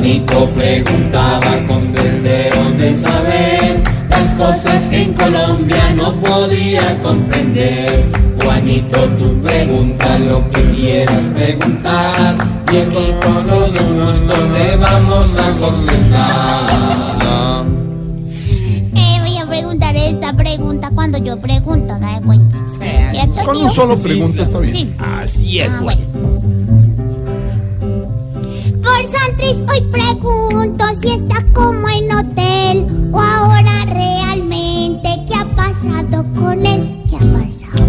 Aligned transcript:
Juanito 0.00 0.48
preguntaba 0.54 1.58
con 1.68 1.92
deseos 1.92 2.78
de 2.78 2.94
saber 2.94 3.82
las 4.08 4.34
cosas 4.34 4.86
que 4.86 5.02
en 5.02 5.12
Colombia 5.12 5.92
no 5.94 6.14
podía 6.22 6.98
comprender. 7.02 8.06
Juanito, 8.42 8.96
tú 9.18 9.38
pregunta 9.42 10.18
lo 10.20 10.48
que 10.52 10.62
quieras 10.74 11.28
preguntar 11.34 12.34
y 12.72 12.76
aquí 12.78 13.10
con 13.22 13.46
todo 13.46 13.66
gusto 13.66 14.34
te 14.54 14.76
vamos 14.76 15.36
a 15.36 15.52
contestar. 15.58 16.70
Eh, 18.94 19.18
voy 19.20 19.36
a 19.36 19.46
preguntar 19.46 19.94
esta 19.96 20.32
pregunta 20.32 20.90
cuando 20.94 21.18
yo 21.18 21.38
pregunto, 21.38 21.98
¿da 22.00 22.14
de 22.18 22.22
cuenta? 22.24 22.56
¿Cierto, 23.10 23.44
Con 23.44 23.54
tío? 23.54 23.64
un 23.66 23.70
solo 23.70 23.98
pregunta 23.98 24.44
está 24.44 24.60
bien. 24.60 24.72
Sí. 24.72 24.94
Así 24.98 25.60
Ah, 25.60 25.78
bueno. 25.82 26.00
Hoy 29.42 29.80
pregunto 29.90 30.84
si 31.00 31.12
está 31.12 31.42
como 31.54 31.88
en 31.88 32.12
hotel 32.12 32.86
o 33.12 33.18
ahora 33.18 33.86
realmente 33.86 35.08
qué 35.26 35.34
ha 35.34 35.46
pasado 35.56 36.26
con 36.34 36.66
él, 36.66 37.02
qué 37.08 37.16
ha 37.16 37.20
pasado. 37.20 37.86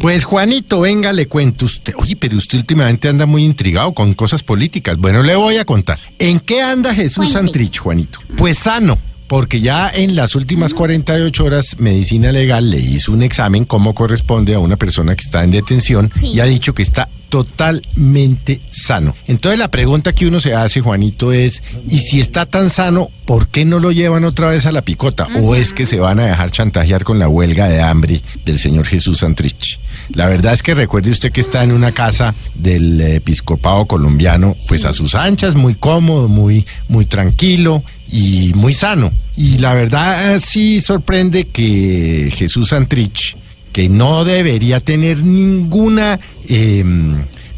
Pues 0.00 0.24
Juanito, 0.24 0.80
venga, 0.80 1.12
le 1.12 1.28
cuento 1.28 1.66
usted. 1.66 1.92
Oye, 1.98 2.16
pero 2.16 2.38
usted 2.38 2.58
últimamente 2.58 3.08
anda 3.08 3.26
muy 3.26 3.44
intrigado 3.44 3.92
con 3.92 4.14
cosas 4.14 4.42
políticas. 4.42 4.96
Bueno, 4.96 5.22
le 5.22 5.36
voy 5.36 5.58
a 5.58 5.66
contar. 5.66 5.98
¿En 6.18 6.40
qué 6.40 6.62
anda 6.62 6.94
Jesús. 6.94 7.30
Santrich, 7.30 7.78
Juanito? 7.78 8.20
Pues 8.36 8.58
sano. 8.58 8.98
Porque 9.26 9.60
ya 9.60 9.88
en 9.88 10.14
las 10.16 10.34
últimas 10.34 10.74
48 10.74 11.44
horas, 11.44 11.76
Medicina 11.78 12.30
Legal 12.32 12.70
le 12.70 12.78
hizo 12.78 13.12
un 13.12 13.22
examen 13.22 13.64
como 13.64 13.94
corresponde 13.94 14.54
a 14.54 14.58
una 14.58 14.76
persona 14.76 15.16
que 15.16 15.24
está 15.24 15.42
en 15.44 15.50
detención 15.50 16.10
Sí. 16.18 16.26
y 16.34 16.40
ha 16.40 16.44
dicho 16.44 16.74
que 16.74 16.82
está 16.82 17.08
totalmente 17.28 18.60
sano. 18.70 19.14
Entonces 19.26 19.58
la 19.58 19.68
pregunta 19.68 20.12
que 20.12 20.26
uno 20.26 20.40
se 20.40 20.54
hace, 20.54 20.80
Juanito, 20.80 21.32
es, 21.32 21.62
¿y 21.88 21.98
si 21.98 22.20
está 22.20 22.46
tan 22.46 22.70
sano, 22.70 23.10
por 23.24 23.48
qué 23.48 23.64
no 23.64 23.80
lo 23.80 23.90
llevan 23.92 24.24
otra 24.24 24.48
vez 24.50 24.66
a 24.66 24.72
la 24.72 24.82
picota? 24.82 25.26
¿O 25.42 25.54
es 25.54 25.72
que 25.72 25.86
se 25.86 25.98
van 25.98 26.20
a 26.20 26.26
dejar 26.26 26.50
chantajear 26.50 27.02
con 27.02 27.18
la 27.18 27.28
huelga 27.28 27.68
de 27.68 27.80
hambre 27.80 28.22
del 28.44 28.58
señor 28.58 28.86
Jesús 28.86 29.18
Santrich? 29.18 29.80
La 30.10 30.26
verdad 30.28 30.52
es 30.54 30.62
que 30.62 30.74
recuerde 30.74 31.10
usted 31.10 31.32
que 31.32 31.40
está 31.40 31.64
en 31.64 31.72
una 31.72 31.92
casa 31.92 32.34
del 32.54 33.00
episcopado 33.00 33.86
colombiano, 33.86 34.56
pues 34.68 34.84
a 34.84 34.92
sus 34.92 35.14
anchas, 35.14 35.54
muy 35.54 35.74
cómodo, 35.74 36.28
muy, 36.28 36.66
muy 36.88 37.06
tranquilo 37.06 37.82
y 38.10 38.52
muy 38.54 38.72
sano. 38.72 39.12
Y 39.36 39.58
la 39.58 39.74
verdad 39.74 40.36
eh, 40.36 40.40
sí 40.40 40.80
sorprende 40.80 41.46
que 41.46 42.30
Jesús 42.34 42.68
Santrich 42.68 43.36
que 43.72 43.88
no 43.88 44.24
debería 44.24 44.78
tener 44.78 45.18
ninguna 45.24 46.20
eh, 46.48 46.84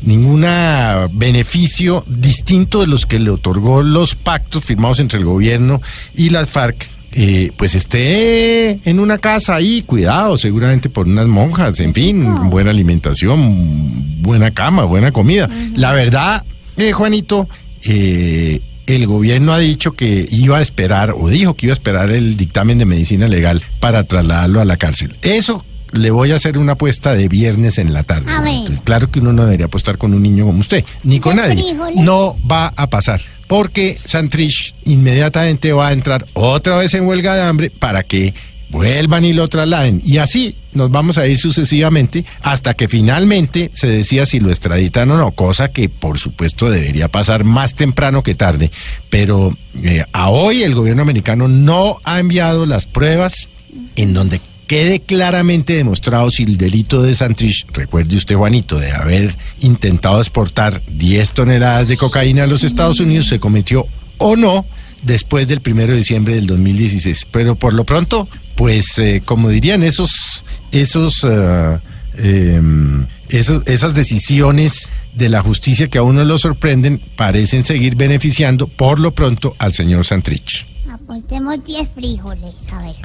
ninguna 0.02 1.08
beneficio 1.12 2.04
distinto 2.08 2.80
de 2.80 2.86
los 2.86 3.04
que 3.04 3.18
le 3.18 3.30
otorgó 3.30 3.82
los 3.82 4.14
pactos 4.14 4.64
firmados 4.64 5.00
entre 5.00 5.18
el 5.18 5.24
gobierno 5.24 5.82
y 6.14 6.30
las 6.30 6.48
FARC. 6.48 6.88
eh, 7.12 7.50
pues 7.56 7.74
esté 7.74 8.80
en 8.88 9.00
una 9.00 9.18
casa 9.18 9.54
ahí, 9.54 9.82
cuidado, 9.82 10.36
seguramente 10.38 10.88
por 10.88 11.06
unas 11.06 11.26
monjas, 11.26 11.80
en 11.80 11.94
fin, 11.94 12.50
buena 12.50 12.70
alimentación, 12.70 14.22
buena 14.22 14.50
cama, 14.50 14.84
buena 14.84 15.12
comida. 15.12 15.48
La 15.74 15.92
verdad, 15.92 16.44
eh, 16.76 16.92
Juanito, 16.92 17.48
eh, 17.84 18.60
el 18.86 19.06
gobierno 19.06 19.52
ha 19.52 19.58
dicho 19.58 19.92
que 19.92 20.28
iba 20.30 20.58
a 20.58 20.62
esperar, 20.62 21.14
o 21.16 21.28
dijo 21.28 21.54
que 21.54 21.66
iba 21.66 21.72
a 21.72 21.74
esperar 21.74 22.10
el 22.10 22.36
dictamen 22.36 22.78
de 22.78 22.84
medicina 22.84 23.26
legal 23.26 23.62
para 23.80 24.04
trasladarlo 24.04 24.60
a 24.60 24.64
la 24.64 24.76
cárcel. 24.76 25.16
Eso 25.22 25.64
le 25.92 26.10
voy 26.10 26.32
a 26.32 26.36
hacer 26.36 26.58
una 26.58 26.72
apuesta 26.72 27.14
de 27.14 27.28
viernes 27.28 27.78
en 27.78 27.92
la 27.92 28.02
tarde. 28.02 28.30
A 28.30 28.40
ver. 28.40 28.52
Juanito. 28.60 28.82
Claro 28.84 29.10
que 29.10 29.20
uno 29.20 29.32
no 29.32 29.44
debería 29.44 29.66
apostar 29.66 29.98
con 29.98 30.14
un 30.14 30.22
niño 30.22 30.46
como 30.46 30.60
usted, 30.60 30.84
ni 31.04 31.20
con 31.20 31.36
¿De 31.36 31.42
nadie. 31.42 31.62
frijoles? 31.62 31.96
No 32.04 32.36
va 32.50 32.72
a 32.76 32.88
pasar, 32.88 33.20
porque 33.46 33.98
Santrich 34.04 34.74
inmediatamente 34.84 35.72
va 35.72 35.88
a 35.88 35.92
entrar 35.92 36.24
otra 36.34 36.76
vez 36.76 36.94
en 36.94 37.06
huelga 37.06 37.34
de 37.34 37.42
hambre 37.42 37.70
para 37.70 38.02
que 38.02 38.34
vuelvan 38.70 39.24
y 39.24 39.32
lo 39.32 39.48
trasladen. 39.48 40.02
Y 40.04 40.18
así 40.18 40.56
nos 40.72 40.90
vamos 40.90 41.18
a 41.18 41.26
ir 41.26 41.38
sucesivamente 41.38 42.24
hasta 42.42 42.74
que 42.74 42.88
finalmente 42.88 43.70
se 43.72 43.86
decida 43.86 44.26
si 44.26 44.40
lo 44.40 44.50
extraditan 44.50 45.10
o 45.10 45.16
no, 45.16 45.32
cosa 45.32 45.68
que 45.68 45.88
por 45.88 46.18
supuesto 46.18 46.70
debería 46.70 47.08
pasar 47.08 47.44
más 47.44 47.74
temprano 47.74 48.22
que 48.22 48.34
tarde. 48.34 48.70
Pero 49.10 49.56
eh, 49.82 50.04
a 50.12 50.28
hoy 50.30 50.62
el 50.62 50.74
gobierno 50.74 51.02
americano 51.02 51.48
no 51.48 51.98
ha 52.04 52.18
enviado 52.18 52.66
las 52.66 52.86
pruebas 52.86 53.48
en 53.96 54.14
donde 54.14 54.40
quede 54.66 55.00
claramente 55.00 55.74
demostrado 55.74 56.30
si 56.30 56.42
el 56.42 56.56
delito 56.56 57.02
de 57.02 57.14
Santrich, 57.14 57.66
recuerde 57.72 58.16
usted 58.16 58.36
Juanito, 58.36 58.78
de 58.78 58.92
haber 58.92 59.36
intentado 59.60 60.20
exportar 60.20 60.82
10 60.88 61.30
toneladas 61.32 61.88
de 61.88 61.96
cocaína 61.96 62.44
a 62.44 62.48
los 62.48 62.64
Estados 62.64 63.00
Unidos 63.00 63.28
se 63.28 63.38
cometió 63.38 63.86
o 64.18 64.36
no 64.36 64.66
después 65.02 65.48
del 65.48 65.60
primero 65.60 65.92
de 65.92 65.98
diciembre 65.98 66.34
del 66.34 66.46
2016. 66.46 67.28
Pero 67.30 67.56
por 67.56 67.74
lo 67.74 67.84
pronto, 67.84 68.28
pues 68.54 68.98
eh, 68.98 69.22
como 69.24 69.48
dirían 69.48 69.82
esos, 69.82 70.44
esos, 70.72 71.24
eh, 71.28 71.78
em, 72.16 73.06
esos, 73.28 73.62
esas 73.66 73.94
decisiones 73.94 74.88
de 75.14 75.28
la 75.28 75.42
justicia 75.42 75.88
que 75.88 75.98
a 75.98 76.02
uno 76.02 76.24
lo 76.24 76.38
sorprenden, 76.38 77.00
parecen 77.16 77.64
seguir 77.64 77.96
beneficiando 77.96 78.68
por 78.68 79.00
lo 79.00 79.14
pronto 79.14 79.54
al 79.58 79.72
señor 79.72 80.04
Santrich. 80.04 80.66
Apostemos 80.90 81.64
10 81.64 81.88
frijoles, 81.94 82.54
a 82.72 82.82
ver. 82.82 82.96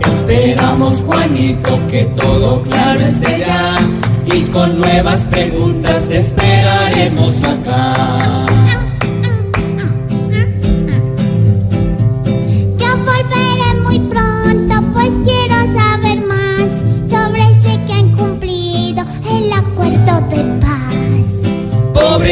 Esperamos, 0.00 1.02
Juanito, 1.02 1.80
que 1.88 2.04
todo 2.16 2.62
claro 2.62 3.00
esté 3.00 3.40
ya 3.40 3.78
y 4.34 4.42
con 4.46 4.80
nuevas 4.80 5.28
preguntas 5.28 6.08
te 6.08 6.18
esperaremos 6.18 7.42
acá. 7.42 8.45